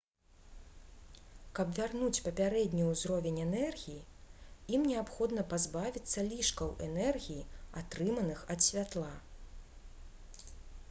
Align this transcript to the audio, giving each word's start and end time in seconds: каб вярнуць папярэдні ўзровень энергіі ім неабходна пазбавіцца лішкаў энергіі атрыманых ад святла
каб 1.57 1.67
вярнуць 1.79 2.21
папярэдні 2.27 2.83
ўзровень 2.91 3.37
энергіі 3.43 3.99
ім 4.77 4.87
неабходна 4.91 5.43
пазбавіцца 5.51 6.23
лішкаў 6.29 6.73
энергіі 6.87 7.45
атрыманых 7.83 8.39
ад 8.55 8.65
святла 8.69 9.13